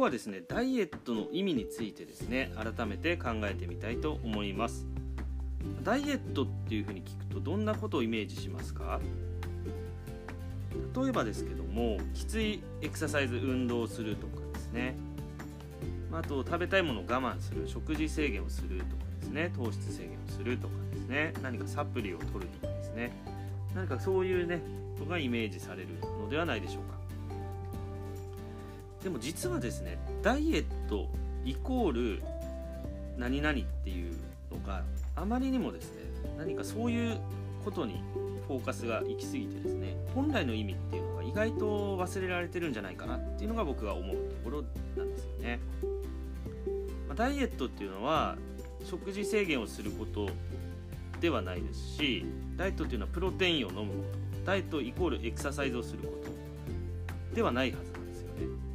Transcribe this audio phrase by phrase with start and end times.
[0.00, 4.86] 日はですねダイエットの意味についてですね改めて考えてみたいと思います。
[5.84, 9.00] ダイエットっていうふうに聞くとどんなことをイメージしますか？
[10.96, 14.96] 例えばですけどもきついエクササイズ運動をするとかですね。
[16.12, 19.52] あと食べたいものを我慢する食事制限をするとかですね。
[19.56, 21.34] 糖質制限をするとかですね。
[21.42, 23.12] 何かサプリを取るとかですね。
[23.74, 24.62] 何かそういうね
[24.98, 25.88] ことがイメージされる
[26.22, 26.99] のではないでしょうか。
[29.02, 31.08] でも実はですねダイエット
[31.44, 32.22] イコール
[33.16, 34.14] 何々っていう
[34.52, 34.82] のが
[35.16, 36.02] あまりにもですね
[36.38, 37.18] 何かそういう
[37.64, 38.02] ことに
[38.46, 44.62] フォーカスが行き過ぎてですね本来の意味っていうのが意外と忘れられてるんじゃないかなっていうのが僕が思うところ
[44.96, 45.60] なんですよね、
[47.08, 48.36] まあ、ダイエットっていうのは
[48.84, 50.28] 食事制限をすること
[51.20, 52.24] ではないですし
[52.56, 56.08] ダイエットっていうのはプロテインを飲むことダイエットイコールエクササイズをするこ
[57.30, 58.69] とではないはずなんですよね。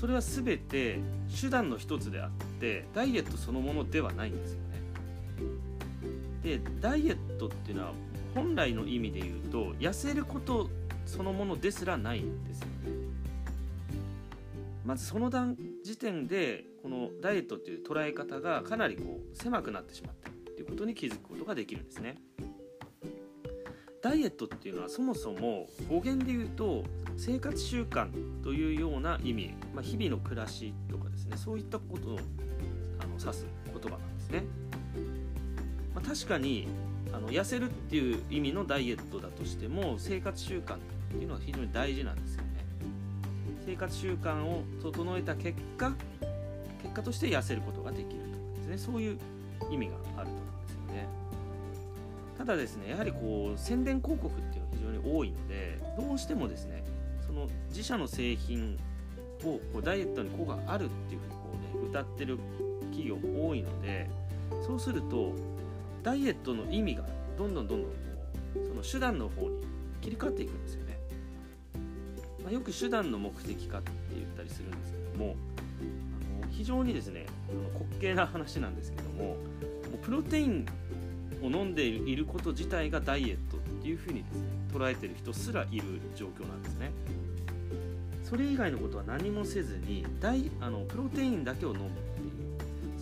[0.00, 0.98] それは全て
[1.38, 4.80] 手段の一つであってダイエットそのものではないんですよね。
[6.42, 7.92] でダイエットっていうのは
[8.34, 10.70] 本来の意味で言うと痩せること
[11.04, 12.72] そのものですらないんですよね。
[14.86, 22.16] まずその段時点でこのダイエットっていう捉え方がかなりこう狭くなってしまってるっていうことに気づくことができるんですね。
[24.00, 26.84] ダイエットっていうのはそもそも語源で言うと
[27.20, 28.08] 生活習慣
[28.42, 32.18] というような意味、まあ、日々の暮らしとかですねそういったことを
[32.98, 34.44] あの指す言葉なんですね、
[35.94, 36.66] まあ、確かに
[37.12, 40.78] あの痩せるっていう意味のダイエットだとしても生活習慣っ
[41.10, 42.48] ていうのは非常に大事なんですよね。
[43.66, 45.92] 生活習慣を整えた結果
[46.82, 48.16] 結果として痩せることができるとか
[48.56, 48.78] ですね。
[48.78, 49.18] そういう
[49.70, 51.08] 意味があると思うんですよね。
[52.38, 56.82] ただですねやはりこう宣伝広告っていうのは非常に多いのでどうしてもですね
[57.30, 58.76] その自社の製品
[59.44, 61.38] をこうダイエットに効果があるっていうふうにこ
[61.76, 62.38] う、ね、歌ってる
[62.90, 64.10] 企業も多いので
[64.66, 65.32] そうすると
[66.02, 67.04] ダイエットの意味が
[67.38, 67.96] どんどんどんどんこ
[68.56, 69.60] うその手段の方に
[70.00, 70.98] 切り替わっていくんですよね、
[72.42, 75.36] まあ、よく手段の目的化って言ったりするんですけども
[76.42, 79.36] あの非常にですねあの滑稽な話なんですけどもも
[79.94, 80.66] うプロテイン
[81.42, 83.59] を飲んでいること自体がダイエット
[83.90, 86.92] いうふうにですね捉えてる人すらいる状況なんですね
[88.22, 92.40] それ以外のことは何もせずにダイあのプロテインだけを飲むっていう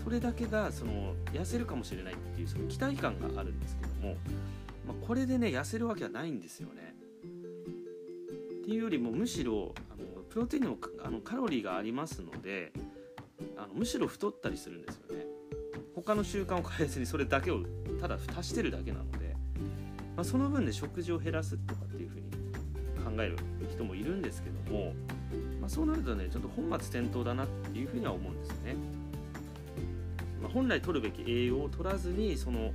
[0.03, 4.16] それだけがその痩せるかもしれないっていうその期待感があるんですけども、
[4.87, 6.94] まあ、これでね痩せるわけはないんですよね。
[8.62, 12.72] っていうよりもむしろあのプロテインにもあのカロリーがありますので
[13.59, 15.26] あのむしろ太ったりするんですよね。
[15.94, 17.60] 他の習慣を変えずにそれだけを
[18.00, 19.28] ただ足してるだけなので、
[20.19, 23.37] まあ、その分で食事を減らすとかっていうふうに考える
[23.71, 24.93] 人もいるんですけども、
[25.61, 28.75] まあ、そうなるとねちょっと本末転倒だなっていうふうには思うんですよね。
[30.43, 32.73] まあ、本来取るべき栄養を取らずにその、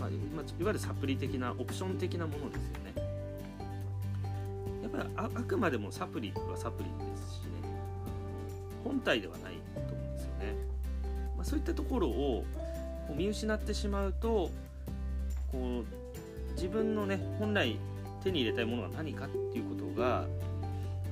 [0.00, 0.18] まあ、いわ
[0.58, 2.94] ゆるサプリ的なオプション的なものですよね。
[4.82, 7.68] やっぱりああくまでもサプリはサプリですしね。
[8.82, 10.54] 本体ではないと思うんですよね、
[11.36, 12.46] まあ、そういったところを
[13.14, 14.50] 見失ってしまうと
[15.52, 16.05] こう
[16.56, 17.78] 自分のね本来
[18.24, 20.26] 手に入れたいものが何かっていうことが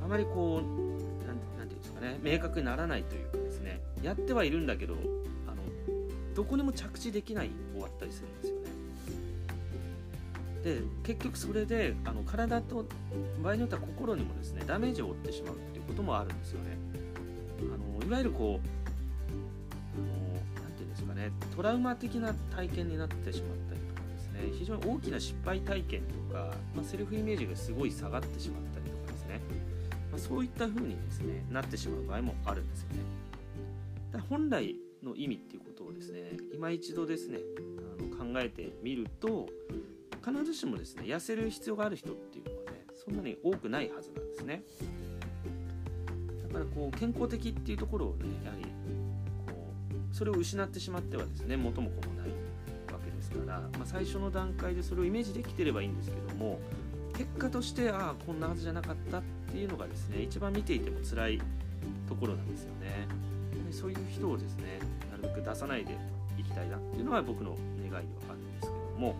[0.02, 4.94] あまりこう何て言うんですかね明確にならないというかですねやってはいるんだけど
[5.46, 5.62] あの
[6.34, 8.64] どこにも着地できない終わったりするんですよね。
[10.64, 12.86] で結局それであの体と
[13.42, 16.78] 場合によっては心にもですねダメージを負ってしまうっていうこともあるんですよね。
[17.60, 18.66] あのいわゆるこう
[20.60, 23.73] 何て言うんですかねトラウマ的な体験になってしまった
[24.34, 29.40] ね非常に大きな失敗体験とか、まあ、セルフイメージがすごい下がってしまったりとかですね、
[30.10, 32.96] まあ、そういった風にですねなってしまう場合もあるんですよね。
[34.12, 37.38] だ本来の意味っていうことをですね今一度ですね
[37.98, 39.48] あの考えてみると
[40.24, 44.62] 必ずしもですね痩せる必要がある人っていうのはねそんなに多くないはずなんですね。
[46.48, 48.64] だからこう健康的っていうところをねやはり
[49.46, 49.52] こ
[50.12, 52.28] うそれを失ってしまってはですね元も子もない。
[53.38, 56.58] から、まあ、最初の段階でそれをイメージできてればいいんですけども
[57.16, 61.40] 結果としてああこんなはずじゃなかったっていうのがですね一番見ていても辛い
[62.08, 63.06] ところなんですよね
[63.70, 64.78] そういう人をですね
[65.10, 65.96] なるべく出さないで
[66.38, 69.14] いきたいなっていうのは僕の願いではあるんですけども、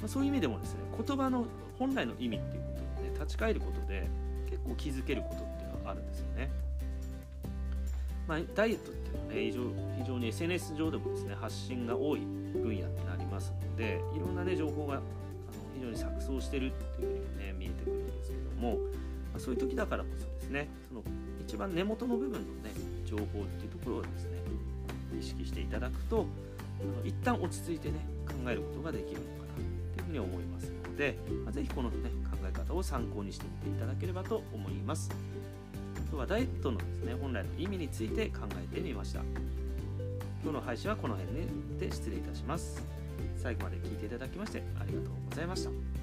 [0.00, 1.46] まあ、そういう意味でもですね言葉の
[1.78, 4.08] 本来の意味っていうことをね立ち返ることで
[4.48, 6.50] 結構気づけることっていうのはあるんですよね。
[8.26, 9.60] まあ、ダイエットっていうのはね非常
[9.98, 15.02] 非常に SNS 上でもですね発信が多い分野になりますのでいろんなね情報があの
[15.74, 18.78] 非常に錯綜してるっていうふうにね見えてくるんですけども
[19.34, 21.02] あ、そういう時だからこそですねその
[21.46, 22.70] 一番根元の部分のね
[23.04, 24.38] 情報っていうところをですね
[25.18, 26.26] 意識していただくと
[26.80, 29.54] あの一旦落ち着いてね考えることができるのかな
[29.94, 35.10] というふうに思いますので、まあ、ぜひこのね考え方を参考にしてみていただければと思います。
[36.14, 39.20] 日はダイエットのですね本来の意味について考えてみました。
[40.42, 41.46] 今日の配信はこの辺
[41.78, 42.82] で失礼いたします。
[43.36, 45.93] 最後まで聞いていただきましてありがとうございました。